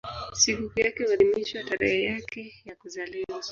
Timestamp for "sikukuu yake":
0.33-1.03